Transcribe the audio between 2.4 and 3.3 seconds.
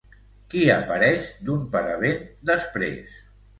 després?